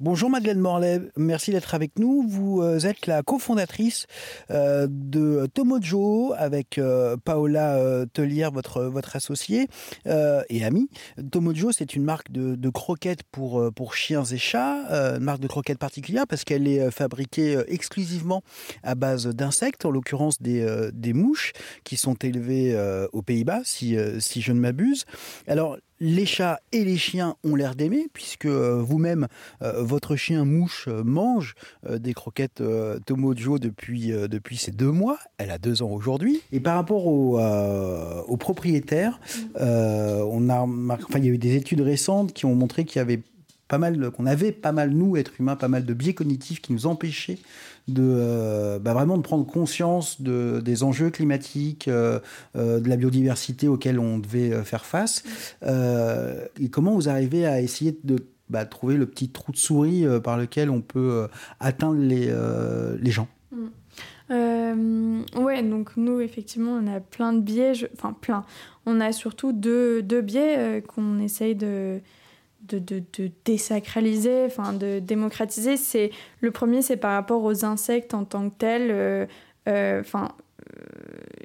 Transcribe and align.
Bonjour 0.00 0.30
Madeleine 0.30 0.60
Morlaix, 0.60 1.00
merci 1.16 1.50
d'être 1.50 1.74
avec 1.74 1.98
nous. 1.98 2.24
Vous 2.28 2.62
euh, 2.62 2.78
êtes 2.78 3.08
la 3.08 3.24
cofondatrice 3.24 4.06
euh, 4.48 4.86
de 4.88 5.48
Tomojo 5.52 6.34
avec 6.38 6.78
euh, 6.78 7.16
Paola 7.16 8.06
Tellière, 8.12 8.52
votre, 8.52 8.84
votre 8.84 9.16
associée 9.16 9.66
et 10.06 10.64
amie. 10.64 10.88
Tomojo, 11.32 11.72
c'est 11.72 11.96
une 11.96 12.04
marque 12.04 12.30
de, 12.30 12.70
croquettes 12.70 13.24
pour, 13.24 13.94
chiens 13.94 14.22
et 14.22 14.38
chats, 14.38 15.16
une 15.16 15.24
marque 15.24 15.40
de 15.40 15.48
croquettes 15.48 15.78
particulière 15.78 16.28
parce 16.28 16.44
qu'elle 16.44 16.68
est 16.68 16.92
fabriquée 16.92 17.58
exclusivement 17.66 18.42
à 18.84 18.94
base 18.94 19.26
d'insectes, 19.26 19.84
en 19.84 19.90
l'occurrence 19.90 20.40
des, 20.40 21.12
mouches 21.12 21.52
qui 21.82 21.96
sont 21.96 22.14
élevées 22.14 22.78
aux 23.12 23.22
Pays-Bas, 23.22 23.62
si, 23.64 23.96
je 23.96 24.52
ne 24.52 24.60
m'abuse. 24.60 25.06
Les 26.00 26.26
chats 26.26 26.60
et 26.72 26.84
les 26.84 26.96
chiens 26.96 27.36
ont 27.44 27.54
l'air 27.54 27.74
d'aimer, 27.74 28.08
puisque 28.12 28.46
euh, 28.46 28.80
vous-même, 28.80 29.28
euh, 29.62 29.82
votre 29.82 30.16
chien 30.16 30.44
mouche 30.44 30.86
euh, 30.88 31.02
mange 31.04 31.54
des 31.88 32.14
croquettes 32.14 32.62
Tomojo 33.06 33.58
depuis, 33.58 34.08
depuis 34.08 34.56
ces 34.56 34.70
deux 34.70 34.90
mois. 34.90 35.18
Elle 35.38 35.50
a 35.50 35.58
deux 35.58 35.82
ans 35.82 35.90
aujourd'hui. 35.90 36.40
Et 36.52 36.60
par 36.60 36.74
rapport 36.74 37.06
aux, 37.06 38.36
propriétaires, 38.36 39.20
on 39.56 40.48
a, 40.48 40.60
enfin, 40.60 41.18
il 41.18 41.24
y 41.24 41.28
a 41.28 41.32
eu 41.32 41.38
des 41.38 41.56
études 41.56 41.80
récentes 41.80 42.32
qui 42.32 42.46
ont 42.46 42.54
montré 42.54 42.84
qu'il 42.84 42.98
y 42.98 43.00
avait 43.00 43.20
pas 43.68 43.78
mal, 43.78 44.10
qu'on 44.10 44.26
avait 44.26 44.52
pas 44.52 44.72
mal, 44.72 44.90
nous, 44.90 45.16
êtres 45.16 45.32
humains, 45.38 45.56
pas 45.56 45.68
mal 45.68 45.84
de 45.84 45.94
biais 45.94 46.14
cognitifs 46.14 46.60
qui 46.60 46.72
nous 46.72 46.86
empêchaient 46.86 47.38
de 47.88 48.02
euh, 48.04 48.78
bah, 48.78 48.92
vraiment 48.92 49.16
de 49.16 49.22
prendre 49.22 49.46
conscience 49.46 50.20
de, 50.20 50.60
des 50.60 50.82
enjeux 50.82 51.10
climatiques, 51.10 51.88
euh, 51.88 52.20
euh, 52.56 52.80
de 52.80 52.88
la 52.88 52.96
biodiversité 52.96 53.66
auxquels 53.66 53.98
on 53.98 54.18
devait 54.18 54.62
faire 54.62 54.84
face. 54.84 55.24
et 55.62 56.68
comment 56.70 56.94
vous 56.94 57.08
arrivez 57.08 57.46
à 57.46 57.60
essayer 57.60 57.98
de 58.04 58.16
bah, 58.50 58.64
trouver 58.64 58.96
le 58.96 59.06
petit 59.06 59.30
trou 59.30 59.52
de 59.52 59.56
souris 59.56 60.04
par 60.22 60.38
lequel 60.38 60.70
on 60.70 60.80
peut 60.80 61.28
atteindre 61.60 62.00
les, 62.00 62.32
les 63.00 63.10
gens? 63.10 63.28
Mmh. 64.30 65.22
ouais, 65.36 65.62
donc 65.62 65.96
nous, 65.96 66.20
effectivement, 66.20 66.72
on 66.72 66.86
a 66.86 67.00
plein 67.00 67.32
de 67.32 67.40
biais, 67.40 67.72
enfin 67.94 68.14
plein. 68.18 68.44
On 68.86 69.00
a 69.00 69.12
surtout 69.12 69.52
deux, 69.52 70.02
deux 70.02 70.22
biais 70.22 70.82
qu'on 70.86 71.18
essaye 71.20 71.54
de, 71.54 72.00
de, 72.62 72.78
de, 72.78 73.02
de, 73.18 73.30
désacraliser, 73.44 74.44
enfin 74.46 74.72
de 74.72 74.98
démocratiser, 74.98 75.76
c'est 75.76 76.10
le 76.40 76.50
premier, 76.50 76.82
c'est 76.82 76.96
par 76.96 77.12
rapport 77.12 77.42
aux 77.42 77.64
insectes 77.64 78.14
en 78.14 78.24
tant 78.24 78.50
que 78.50 78.54
tels. 78.56 78.90
Euh, 78.90 79.26
euh, 79.68 80.00
enfin, 80.00 80.28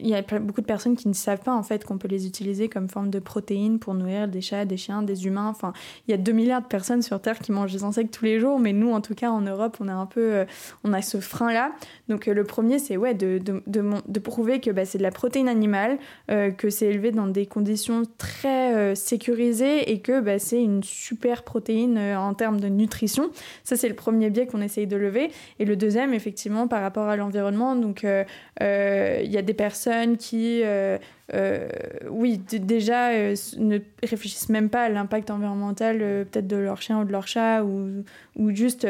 il 0.00 0.08
y 0.08 0.14
a 0.14 0.22
beaucoup 0.22 0.60
de 0.60 0.66
personnes 0.66 0.96
qui 0.96 1.08
ne 1.08 1.14
savent 1.14 1.40
pas 1.40 1.54
en 1.54 1.62
fait 1.62 1.84
qu'on 1.84 1.98
peut 1.98 2.08
les 2.08 2.26
utiliser 2.26 2.68
comme 2.68 2.88
forme 2.88 3.10
de 3.10 3.18
protéines 3.18 3.78
pour 3.78 3.94
nourrir 3.94 4.28
des 4.28 4.40
chats, 4.40 4.64
des 4.64 4.76
chiens, 4.76 5.02
des 5.02 5.26
humains. 5.26 5.48
Enfin, 5.48 5.72
il 6.06 6.10
y 6.10 6.14
a 6.14 6.16
2 6.16 6.32
milliards 6.32 6.62
de 6.62 6.66
personnes 6.66 7.02
sur 7.02 7.20
Terre 7.20 7.38
qui 7.38 7.52
mangent 7.52 7.72
des 7.72 7.84
insectes 7.84 8.12
tous 8.12 8.24
les 8.24 8.38
jours, 8.38 8.58
mais 8.58 8.72
nous, 8.72 8.92
en 8.92 9.00
tout 9.00 9.14
cas, 9.14 9.30
en 9.30 9.40
Europe, 9.40 9.76
on 9.80 9.88
a 9.88 9.92
un 9.92 10.06
peu, 10.06 10.20
euh, 10.20 10.44
on 10.84 10.92
a 10.92 11.02
ce 11.02 11.20
frein-là. 11.20 11.72
Donc, 12.08 12.28
euh, 12.28 12.34
le 12.34 12.44
premier, 12.44 12.78
c'est 12.78 12.96
ouais, 12.96 13.14
de, 13.14 13.38
de, 13.38 13.62
de, 13.66 14.20
prouver 14.20 14.60
que 14.60 14.70
bah, 14.70 14.84
c'est 14.84 14.98
de 14.98 15.02
la 15.02 15.10
protéine 15.10 15.48
animale, 15.48 15.98
euh, 16.30 16.50
que 16.50 16.70
c'est 16.70 16.86
élevé 16.86 17.10
dans 17.10 17.26
des 17.26 17.46
conditions 17.46 18.02
très 18.18 18.94
sécurisées 18.94 19.92
et 19.92 20.00
que 20.00 20.20
bah, 20.20 20.38
c'est 20.38 20.62
une 20.62 20.82
super 20.82 21.42
protéine 21.42 21.98
en 21.98 22.34
termes 22.34 22.60
de 22.60 22.68
nutrition. 22.68 23.30
Ça, 23.64 23.76
c'est 23.76 23.88
le 23.88 23.94
premier 23.94 24.30
biais 24.30 24.46
qu'on 24.46 24.60
essaye 24.60 24.86
de 24.86 24.96
lever. 24.96 25.30
Et 25.58 25.64
le 25.64 25.76
deuxième, 25.76 26.14
effectivement, 26.14 26.68
par 26.68 26.82
rapport 26.82 27.08
à 27.08 27.16
l'environnement, 27.16 27.76
donc 27.76 28.04
il 28.04 29.30
y 29.30 29.38
a 29.38 29.42
des 29.42 29.54
personnes 29.54 29.89
qui, 30.16 30.62
euh, 30.62 30.98
euh, 31.34 31.68
oui, 32.08 32.38
déjà 32.38 33.10
euh, 33.10 33.34
ne 33.58 33.78
réfléchissent 34.02 34.48
même 34.48 34.68
pas 34.68 34.84
à 34.84 34.88
l'impact 34.88 35.30
environnemental 35.30 35.98
peut-être 35.98 36.46
de 36.46 36.56
leur 36.56 36.80
chien 36.82 37.00
ou 37.00 37.04
de 37.04 37.12
leur 37.12 37.26
chat, 37.26 37.62
ou, 37.64 38.04
ou 38.36 38.50
juste 38.54 38.86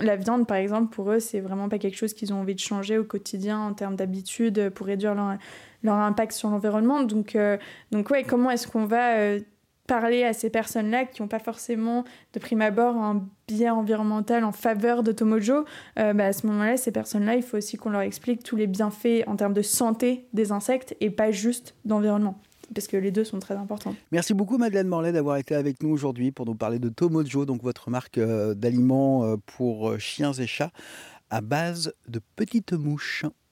la 0.00 0.16
viande, 0.16 0.46
par 0.46 0.56
exemple, 0.56 0.94
pour 0.94 1.10
eux, 1.10 1.20
c'est 1.20 1.40
vraiment 1.40 1.68
pas 1.68 1.78
quelque 1.78 1.96
chose 1.96 2.14
qu'ils 2.14 2.32
ont 2.32 2.40
envie 2.40 2.54
de 2.54 2.60
changer 2.60 2.98
au 2.98 3.04
quotidien 3.04 3.60
en 3.60 3.72
termes 3.74 3.96
d'habitude 3.96 4.70
pour 4.70 4.86
réduire 4.86 5.14
leur, 5.14 5.36
leur 5.82 5.94
impact 5.94 6.32
sur 6.32 6.50
l'environnement. 6.50 7.02
Donc, 7.02 7.36
donc 7.92 8.10
ouais, 8.10 8.24
comment 8.24 8.50
est-ce 8.50 8.66
qu'on 8.66 8.86
va 8.86 9.38
parler 9.86 10.24
à 10.24 10.32
ces 10.32 10.50
personnes-là 10.50 11.04
qui 11.04 11.22
n'ont 11.22 11.28
pas 11.28 11.38
forcément 11.38 12.04
de 12.32 12.38
prime 12.38 12.60
abord 12.60 12.96
un 12.96 13.26
biais 13.48 13.70
environnemental 13.70 14.44
en 14.44 14.52
faveur 14.52 15.02
de 15.02 15.12
Tomojo, 15.12 15.64
euh, 15.98 16.12
bah, 16.12 16.26
à 16.26 16.32
ce 16.32 16.46
moment-là, 16.46 16.76
ces 16.76 16.92
personnes-là, 16.92 17.36
il 17.36 17.42
faut 17.42 17.56
aussi 17.56 17.76
qu'on 17.76 17.90
leur 17.90 18.00
explique 18.00 18.42
tous 18.42 18.56
les 18.56 18.66
bienfaits 18.66 19.24
en 19.26 19.36
termes 19.36 19.54
de 19.54 19.62
santé 19.62 20.26
des 20.32 20.52
insectes 20.52 20.96
et 21.00 21.10
pas 21.10 21.30
juste 21.30 21.74
d'environnement. 21.84 22.38
Parce 22.74 22.88
que 22.88 22.96
les 22.96 23.12
deux 23.12 23.22
sont 23.22 23.38
très 23.38 23.54
importants. 23.54 23.94
Merci 24.10 24.34
beaucoup 24.34 24.58
Madeleine 24.58 24.88
Morlaix 24.88 25.12
d'avoir 25.12 25.36
été 25.36 25.54
avec 25.54 25.80
nous 25.84 25.90
aujourd'hui 25.90 26.32
pour 26.32 26.46
nous 26.46 26.56
parler 26.56 26.80
de 26.80 26.88
Tomojo, 26.88 27.46
donc 27.46 27.62
votre 27.62 27.90
marque 27.90 28.18
euh, 28.18 28.54
d'aliments 28.54 29.24
euh, 29.24 29.36
pour 29.46 29.98
chiens 30.00 30.32
et 30.32 30.48
chats 30.48 30.72
à 31.30 31.40
base 31.40 31.92
de 32.08 32.20
petites 32.36 32.72
mouches. 32.72 33.24